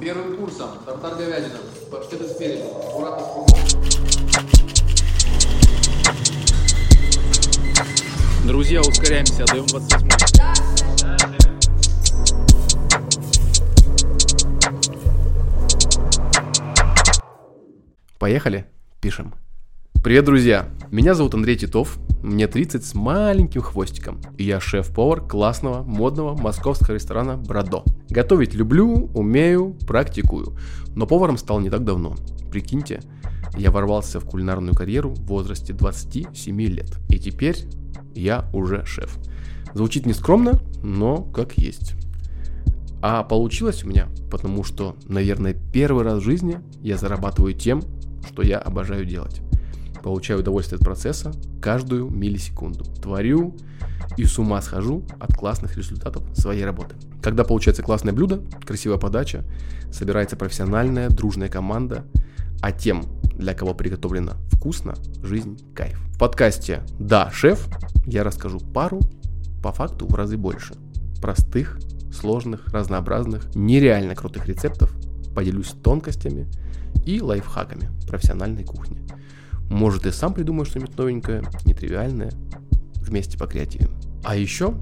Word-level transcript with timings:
Первым 0.00 0.36
курсом 0.38 0.78
тартар 0.86 1.14
говядина, 1.16 1.58
паштеты 1.90 2.26
спереди, 2.26 2.62
аккуратно 2.62 3.22
с. 3.22 3.76
Друзья, 8.46 8.80
ускоряемся, 8.80 9.44
отдаем 9.44 9.66
28 9.66 10.08
Поехали? 18.18 18.64
Пишем. 19.02 19.34
Привет, 20.02 20.24
друзья! 20.24 20.70
Меня 20.90 21.12
зовут 21.12 21.34
Андрей 21.34 21.58
Титов, 21.58 21.98
мне 22.22 22.46
30 22.46 22.84
с 22.84 22.94
маленьким 22.94 23.62
хвостиком, 23.62 24.20
и 24.36 24.44
я 24.44 24.60
шеф-повар 24.60 25.20
классного, 25.26 25.82
модного 25.82 26.36
московского 26.36 26.94
ресторана 26.94 27.36
«Брадо». 27.36 27.82
Готовить 28.08 28.54
люблю, 28.54 29.10
умею, 29.14 29.76
практикую, 29.86 30.56
но 30.94 31.06
поваром 31.06 31.38
стал 31.38 31.60
не 31.60 31.70
так 31.70 31.84
давно. 31.84 32.16
Прикиньте, 32.50 33.00
я 33.56 33.70
ворвался 33.70 34.20
в 34.20 34.24
кулинарную 34.24 34.74
карьеру 34.74 35.10
в 35.10 35.26
возрасте 35.26 35.72
27 35.72 36.60
лет, 36.62 36.98
и 37.08 37.18
теперь 37.18 37.56
я 38.14 38.48
уже 38.52 38.84
шеф. 38.84 39.18
Звучит 39.74 40.06
нескромно, 40.06 40.60
но 40.82 41.22
как 41.22 41.56
есть. 41.56 41.94
А 43.02 43.22
получилось 43.22 43.84
у 43.84 43.88
меня, 43.88 44.08
потому 44.30 44.62
что, 44.62 44.96
наверное, 45.06 45.54
первый 45.72 46.04
раз 46.04 46.18
в 46.18 46.24
жизни 46.24 46.58
я 46.82 46.96
зарабатываю 46.96 47.54
тем, 47.54 47.82
что 48.28 48.42
я 48.42 48.58
обожаю 48.58 49.06
делать. 49.06 49.40
Получаю 50.02 50.40
удовольствие 50.40 50.78
от 50.78 50.84
процесса 50.84 51.32
каждую 51.60 52.10
миллисекунду. 52.10 52.84
Творю 52.84 53.56
и 54.16 54.24
с 54.24 54.38
ума 54.38 54.60
схожу 54.62 55.04
от 55.18 55.34
классных 55.34 55.76
результатов 55.76 56.24
своей 56.34 56.64
работы. 56.64 56.96
Когда 57.22 57.44
получается 57.44 57.82
классное 57.82 58.12
блюдо, 58.12 58.42
красивая 58.64 58.98
подача, 58.98 59.44
собирается 59.92 60.36
профессиональная, 60.36 61.08
дружная 61.08 61.48
команда, 61.48 62.04
а 62.62 62.72
тем, 62.72 63.04
для 63.34 63.54
кого 63.54 63.74
приготовлено 63.74 64.32
вкусно, 64.52 64.94
жизнь 65.22 65.58
кайф. 65.74 65.98
В 66.14 66.18
подкасте 66.18 66.82
«Да, 66.98 67.30
шеф» 67.30 67.68
я 68.06 68.24
расскажу 68.24 68.58
пару, 68.58 69.00
по 69.62 69.72
факту 69.72 70.06
в 70.06 70.14
разы 70.14 70.36
больше, 70.36 70.74
простых, 71.20 71.78
сложных, 72.12 72.66
разнообразных, 72.68 73.54
нереально 73.54 74.14
крутых 74.14 74.46
рецептов, 74.46 74.92
поделюсь 75.34 75.74
тонкостями 75.82 76.48
и 77.04 77.20
лайфхаками 77.20 77.90
профессиональной 78.06 78.64
кухни. 78.64 79.00
Может 79.70 80.04
и 80.04 80.10
сам 80.10 80.34
придумаешь 80.34 80.68
что-нибудь 80.68 80.98
новенькое, 80.98 81.42
нетривиальное, 81.64 82.32
вместе 82.96 83.38
по 83.38 83.46
креативам. 83.46 83.94
А 84.24 84.36
еще 84.36 84.74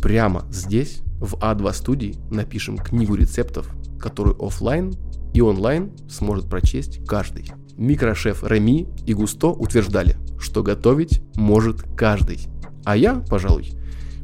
прямо 0.00 0.46
здесь, 0.50 1.00
в 1.20 1.34
А2 1.34 1.74
студии, 1.74 2.16
напишем 2.30 2.78
книгу 2.78 3.14
рецептов, 3.14 3.70
которую 3.98 4.42
офлайн 4.42 4.94
и 5.34 5.40
онлайн 5.40 5.90
сможет 6.08 6.48
прочесть 6.48 7.04
каждый. 7.04 7.50
Микрошеф 7.76 8.42
Реми 8.44 8.88
и 9.06 9.12
Густо 9.12 9.48
утверждали, 9.48 10.16
что 10.40 10.62
готовить 10.62 11.20
может 11.34 11.82
каждый. 11.96 12.46
А 12.84 12.96
я, 12.96 13.16
пожалуй, 13.28 13.72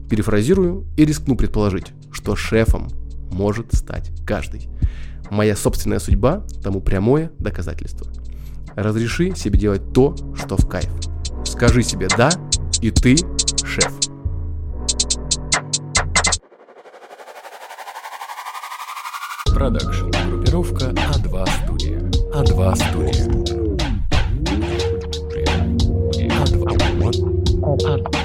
перефразирую 0.09 0.87
и 0.97 1.05
рискну 1.05 1.37
предположить, 1.37 1.92
что 2.12 2.37
шефом 2.37 2.89
может 3.31 3.75
стать 3.75 4.12
каждый. 4.25 4.69
Моя 5.31 5.57
собственная 5.57 5.98
судьба 5.98 6.47
тому 6.62 6.81
прямое 6.81 7.33
доказательство. 7.39 8.07
Разреши 8.77 9.34
себе 9.36 9.58
делать 9.58 9.92
то, 9.92 10.14
что 10.36 10.56
в 10.56 10.69
кайф. 10.69 10.91
Скажи 11.44 11.83
себе 11.83 12.08
«да», 12.17 12.30
и 12.80 12.91
ты 12.91 13.17
шеф. 13.64 13.92
Продакшн. 19.55 20.11
Группировка 20.28 20.86
А2 20.86 21.47
студия. 21.64 22.00
А2 22.34 22.75
студия. 22.77 23.25
А2. 26.28 27.01
Вот. 27.01 27.17
А2. 27.85 28.23